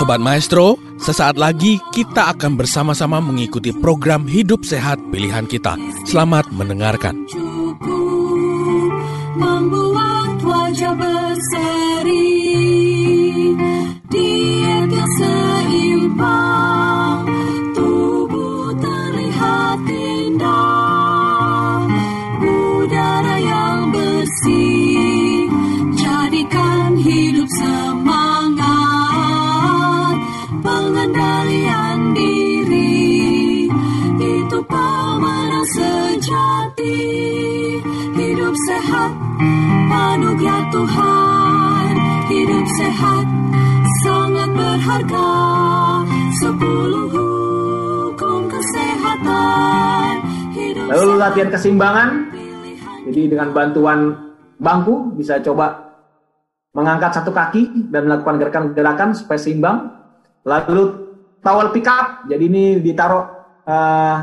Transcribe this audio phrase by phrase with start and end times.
[0.00, 5.76] Sobat Maestro, sesaat lagi kita akan bersama-sama mengikuti program Hidup Sehat Pilihan Kita.
[6.08, 7.49] Selamat mendengarkan.
[44.90, 45.30] Berharga
[46.42, 50.14] sepuluh hukum kesehatan
[50.50, 52.08] hidup Lalu latihan keseimbangan.
[52.34, 53.98] pilihan Jadi dengan bantuan
[54.58, 55.94] bangku bisa coba
[56.74, 59.94] mengangkat satu kaki dan melakukan gerakan-gerakan supaya seimbang.
[60.42, 60.82] Lalu
[61.38, 62.26] towel pick up.
[62.26, 63.24] Jadi ini ditaruh
[63.70, 64.16] eh,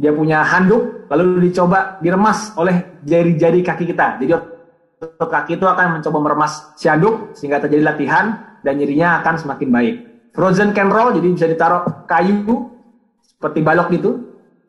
[0.00, 4.16] dia punya handuk lalu dicoba diremas oleh jari-jari kaki kita.
[4.24, 9.34] Jadi otot kaki itu akan mencoba meremas si handuk sehingga terjadi latihan dan nyerinya akan
[9.38, 9.94] semakin baik.
[10.32, 12.72] Frozen can roll jadi bisa ditaruh kayu
[13.20, 14.10] seperti balok gitu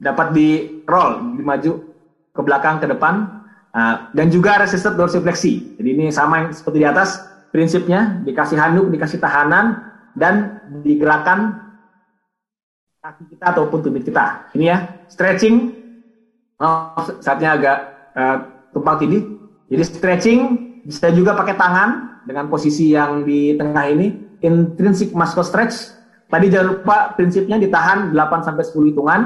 [0.02, 1.72] dapat di roll dimaju
[2.34, 3.46] ke belakang ke depan.
[3.74, 5.80] Nah, dan juga resisted dorsifleksi.
[5.80, 9.82] Jadi ini sama yang seperti di atas prinsipnya dikasih handuk dikasih tahanan
[10.14, 11.58] dan digerakkan
[13.02, 14.52] kaki kita ataupun tumit kita.
[14.54, 14.78] Ini ya
[15.10, 15.82] stretching.
[16.62, 17.78] Oh, saatnya agak
[18.14, 18.38] eh,
[18.74, 19.26] tumpang tindih.
[19.74, 20.40] Jadi stretching
[20.86, 25.96] bisa juga pakai tangan dengan posisi yang di tengah ini intrinsic muscle stretch.
[26.28, 29.22] Tadi jangan lupa prinsipnya ditahan 8 sampai 10 hitungan.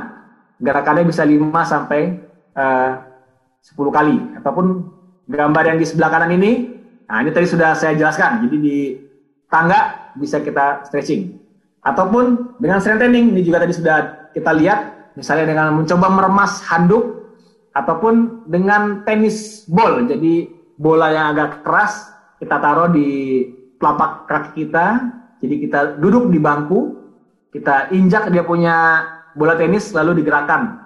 [0.58, 2.02] Gerakannya bisa 5 sampai
[2.58, 2.92] eh,
[3.64, 4.18] 10 kali.
[4.42, 4.66] Ataupun
[5.28, 8.46] gambar yang di sebelah kanan ini nah ini tadi sudah saya jelaskan.
[8.48, 8.78] Jadi di
[9.48, 11.40] tangga bisa kita stretching.
[11.80, 13.98] Ataupun dengan strengthening ini juga tadi sudah
[14.36, 14.80] kita lihat.
[15.16, 17.34] Misalnya dengan mencoba meremas handuk
[17.72, 20.04] ataupun dengan tenis ball.
[20.06, 23.44] Jadi bola yang agak keras kita taruh di
[23.82, 24.86] telapak kaki kita.
[25.42, 26.98] Jadi kita duduk di bangku.
[27.54, 30.82] Kita injak dia punya bola tenis lalu digerakkan.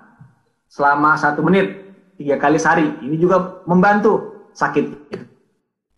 [0.71, 1.81] Selama satu menit
[2.15, 2.87] tiga kali sehari.
[3.03, 4.85] Ini juga membantu sakit.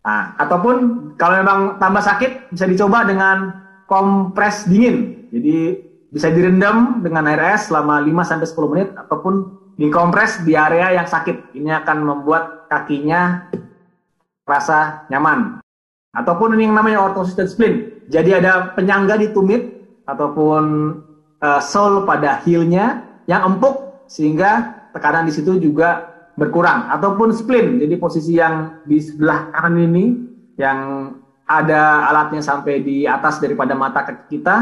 [0.04, 0.76] Nah, ataupun
[1.16, 3.54] kalau memang tambah sakit bisa dicoba dengan
[3.86, 5.28] kompres dingin.
[5.30, 5.80] Jadi
[6.14, 9.34] bisa direndam dengan air es selama 5 sampai 10 menit ataupun
[9.74, 11.54] dikompres di area yang sakit.
[11.58, 13.50] Ini akan membuat kakinya
[14.44, 15.60] rasa nyaman.
[16.14, 18.04] Ataupun ini yang namanya orthosis dan spleen.
[18.06, 19.62] Jadi ada penyangga di tumit
[20.06, 20.62] ataupun
[21.42, 26.92] eh, sole pada heelnya yang empuk sehingga tekanan di situ juga berkurang.
[26.92, 27.82] Ataupun spleen.
[27.82, 30.04] Jadi posisi yang di sebelah kanan ini
[30.54, 31.10] yang
[31.44, 34.56] ada alatnya sampai di atas daripada mata kaki kita.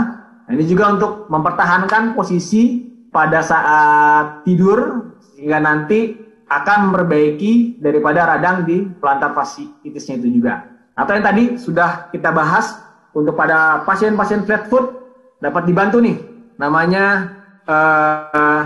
[0.49, 6.17] Nah, ini juga untuk mempertahankan posisi pada saat tidur sehingga nanti
[6.61, 12.77] akan memperbaiki daripada radang di pelantar fasciitisnya itu juga atau yang tadi sudah kita bahas
[13.17, 14.93] untuk pada pasien-pasien flat foot
[15.41, 16.17] dapat dibantu nih
[16.61, 17.33] namanya
[17.65, 18.63] eh,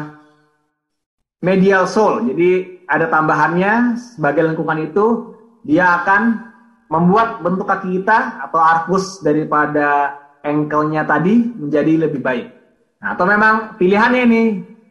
[1.44, 2.26] medial sole.
[2.32, 5.36] Jadi ada tambahannya sebagai lengkungan itu
[5.66, 6.52] dia akan
[6.90, 12.46] membuat bentuk kaki kita atau arkus daripada ankle-nya tadi menjadi lebih baik.
[13.02, 14.42] Nah, atau memang pilihannya ini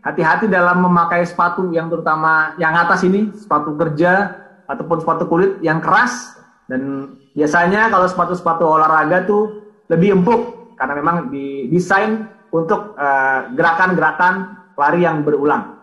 [0.06, 4.38] hati-hati dalam memakai sepatu yang terutama yang atas ini sepatu kerja
[4.70, 6.38] ataupun sepatu kulit yang keras
[6.70, 14.34] dan biasanya kalau sepatu-sepatu olahraga tuh lebih empuk karena memang didesain untuk eh, gerakan-gerakan
[14.78, 15.82] lari yang berulang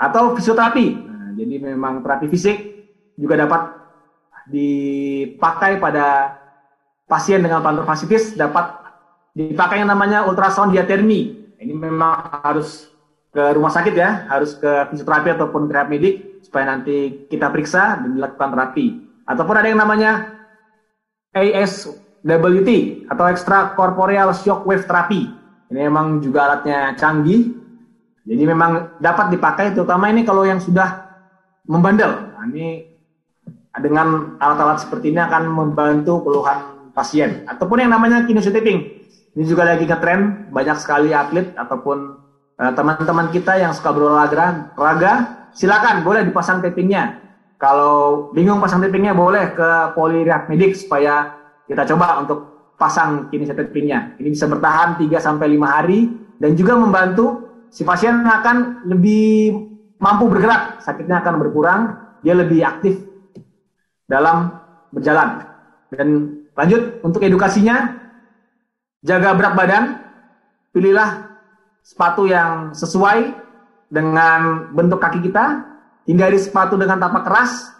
[0.00, 0.86] atau fisioterapi.
[1.04, 2.56] Nah, jadi memang terapi fisik
[3.14, 3.62] juga dapat
[4.48, 6.36] dipakai pada
[7.04, 8.72] pasien dengan plantar fasciitis dapat
[9.36, 11.52] dipakai yang namanya ultrasound diatermi.
[11.60, 12.93] Ini memang harus
[13.34, 16.14] ke rumah sakit ya, harus ke fisioterapi ataupun ke medik
[16.46, 18.86] supaya nanti kita periksa dan dilakukan terapi.
[19.26, 20.10] Ataupun ada yang namanya
[21.34, 22.70] ASWT
[23.10, 25.26] atau extra corporeal shock wave therapy.
[25.74, 27.50] Ini memang juga alatnya canggih.
[28.24, 31.10] Jadi memang dapat dipakai terutama ini kalau yang sudah
[31.66, 32.30] membandel.
[32.38, 32.86] Nah, ini
[33.82, 39.02] dengan alat-alat seperti ini akan membantu keluhan pasien ataupun yang namanya kinesiotaping.
[39.34, 42.23] Ini juga lagi ngetren banyak sekali atlet ataupun
[42.54, 45.12] teman-teman kita yang suka berolahraga, raga,
[45.54, 47.22] silakan boleh dipasang tapingnya.
[47.58, 51.34] Kalau bingung pasang tapingnya boleh ke Polirehab Medik supaya
[51.64, 52.38] kita coba untuk
[52.76, 54.18] pasang kinesiotapingnya.
[54.20, 56.00] Ini bisa bertahan 3 sampai 5 hari
[56.36, 59.54] dan juga membantu si pasien akan lebih
[60.02, 61.80] mampu bergerak, sakitnya akan berkurang
[62.20, 63.00] dia lebih aktif
[64.04, 64.52] dalam
[64.92, 65.46] berjalan.
[65.88, 66.08] Dan
[66.52, 67.96] lanjut untuk edukasinya,
[69.00, 69.84] jaga berat badan,
[70.74, 71.33] pilihlah
[71.84, 73.36] sepatu yang sesuai
[73.92, 75.68] dengan bentuk kaki kita,
[76.08, 77.70] hindari sepatu dengan tapak keras,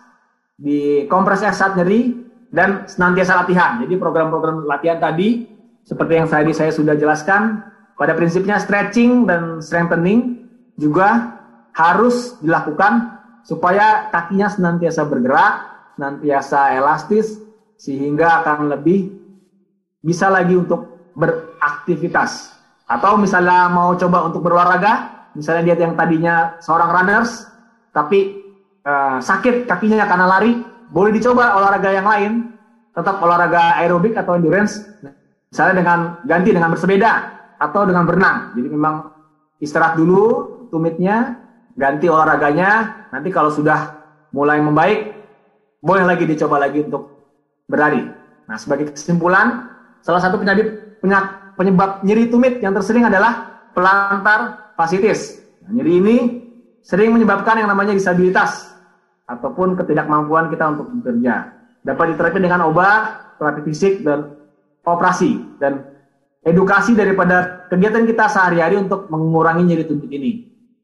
[0.60, 2.12] di kompres saat nyeri,
[2.52, 3.82] dan senantiasa latihan.
[3.82, 5.48] Jadi program-program latihan tadi,
[5.82, 7.64] seperti yang tadi saya sudah jelaskan,
[7.98, 10.46] pada prinsipnya stretching dan strengthening
[10.78, 11.40] juga
[11.74, 15.54] harus dilakukan supaya kakinya senantiasa bergerak,
[15.98, 17.42] senantiasa elastis,
[17.74, 19.10] sehingga akan lebih
[19.98, 22.53] bisa lagi untuk beraktivitas.
[22.84, 27.48] Atau misalnya mau coba untuk berolahraga, misalnya dia yang tadinya seorang runners,
[27.96, 28.44] tapi
[28.84, 30.52] uh, sakit kakinya karena lari,
[30.92, 32.32] boleh dicoba olahraga yang lain,
[32.92, 34.84] tetap olahraga aerobik atau endurance,
[35.48, 35.98] misalnya dengan
[36.28, 37.12] ganti dengan bersepeda
[37.58, 38.38] atau dengan berenang.
[38.54, 38.94] Jadi memang
[39.58, 41.40] istirahat dulu tumitnya,
[41.74, 43.96] ganti olahraganya, nanti kalau sudah
[44.30, 45.14] mulai membaik,
[45.80, 47.10] boleh lagi dicoba lagi untuk
[47.64, 48.04] berlari.
[48.44, 49.72] Nah, sebagai kesimpulan,
[50.04, 55.42] salah satu penyebab, penyebab nyeri tumit yang tersering adalah pelantar fasciitis.
[55.66, 56.16] Nah, nyeri ini
[56.84, 58.74] sering menyebabkan yang namanya disabilitas
[59.24, 61.50] ataupun ketidakmampuan kita untuk bekerja.
[61.84, 64.36] Dapat diterapi dengan obat, terapi fisik, dan
[64.84, 65.40] operasi.
[65.56, 65.84] Dan
[66.44, 70.32] edukasi daripada kegiatan kita sehari-hari untuk mengurangi nyeri tumit ini.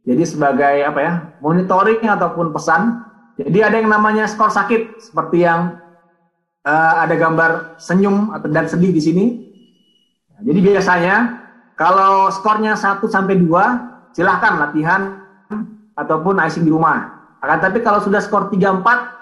[0.00, 1.12] Jadi sebagai apa ya
[1.44, 3.04] monitoring ataupun pesan.
[3.36, 5.76] Jadi ada yang namanya skor sakit seperti yang
[6.64, 9.24] uh, ada gambar senyum atau dan sedih di sini.
[10.40, 11.16] Jadi biasanya
[11.76, 15.20] kalau skornya 1 sampai 2 silahkan latihan
[15.96, 17.20] ataupun icing di rumah.
[17.40, 19.20] Akan tapi kalau sudah skor 3 4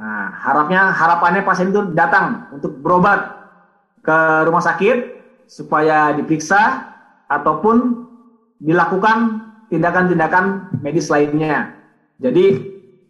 [0.00, 3.36] nah harapnya harapannya pasien itu datang untuk berobat
[4.00, 4.96] ke rumah sakit
[5.44, 6.88] supaya diperiksa
[7.28, 8.08] ataupun
[8.60, 11.76] dilakukan tindakan-tindakan medis lainnya.
[12.20, 12.46] Jadi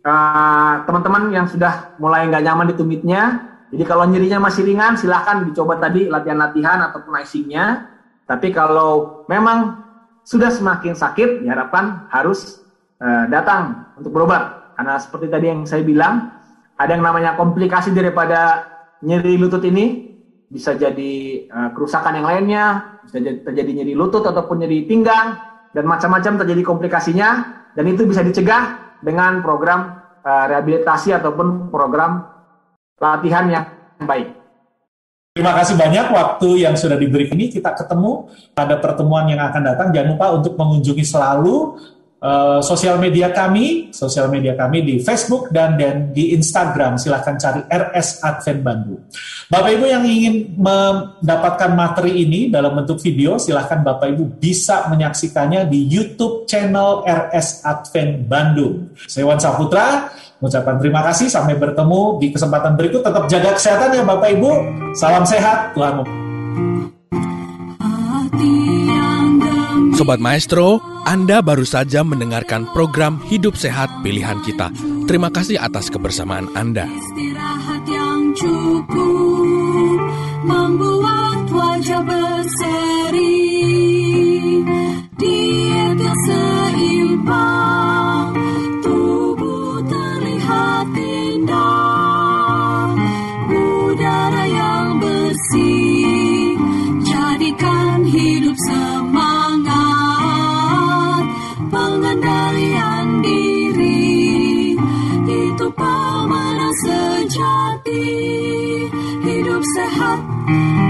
[0.03, 4.99] eh, teman-teman uh, yang sudah mulai nggak nyaman di tumitnya, jadi kalau nyerinya masih ringan,
[4.99, 7.87] silahkan dicoba tadi latihan-latihan ataupun icingnya.
[8.27, 9.79] Tapi kalau memang
[10.27, 12.59] sudah semakin sakit, diharapkan harus
[12.99, 14.75] uh, datang untuk berobat.
[14.75, 16.35] Karena seperti tadi yang saya bilang,
[16.75, 18.67] ada yang namanya komplikasi daripada
[19.07, 20.19] nyeri lutut ini,
[20.51, 22.65] bisa jadi uh, kerusakan yang lainnya,
[23.07, 25.39] bisa jadi, terjadi nyeri lutut ataupun nyeri pinggang
[25.71, 27.31] dan macam-macam terjadi komplikasinya
[27.79, 32.40] dan itu bisa dicegah dengan program uh, rehabilitasi ataupun program
[33.01, 33.65] latihan yang
[34.05, 34.37] baik.
[35.31, 37.49] Terima kasih banyak waktu yang sudah diberi ini.
[37.49, 39.89] Kita ketemu pada pertemuan yang akan datang.
[39.95, 41.81] Jangan lupa untuk mengunjungi selalu
[42.21, 47.01] uh, sosial media kami, sosial media kami di Facebook dan dan di Instagram.
[47.01, 49.01] Silahkan cari RS Advent Bandung.
[49.51, 55.67] Bapak Ibu yang ingin mendapatkan materi ini dalam bentuk video, silahkan Bapak Ibu bisa menyaksikannya
[55.67, 58.95] di YouTube channel RS Advent Bandung.
[59.11, 61.27] Saya Wan Saputra, mengucapkan terima kasih.
[61.27, 63.03] Sampai bertemu di kesempatan berikut.
[63.03, 64.51] Tetap jaga kesehatan ya Bapak Ibu.
[64.95, 66.30] Salam sehat, Tuhan
[70.01, 74.73] Sobat Maestro, Anda baru saja mendengarkan program Hidup Sehat Pilihan Kita.
[75.05, 76.89] Terima kasih atas kebersamaan Anda.
[76.89, 80.01] Istirahat yang cukup
[80.49, 83.45] membuat wajah berseri.
[85.21, 87.70] Diet yang seimbang,
[109.61, 110.21] Hidup sehat,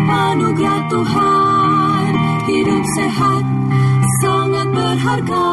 [0.06, 2.10] anugerah Tuhan.
[2.46, 3.42] Hidup sehat,
[4.22, 5.50] sangat berharga.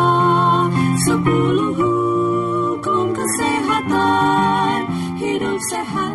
[1.02, 4.86] Sepuluh hukum kesehatan.
[5.18, 6.07] Hidup sehat,